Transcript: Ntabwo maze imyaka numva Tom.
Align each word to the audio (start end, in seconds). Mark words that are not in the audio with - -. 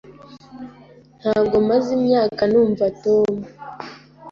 Ntabwo 1.21 1.55
maze 1.69 1.89
imyaka 1.97 2.41
numva 2.51 2.85
Tom. 3.03 3.35